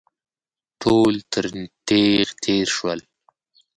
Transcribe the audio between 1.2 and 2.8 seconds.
تر تېغ تېر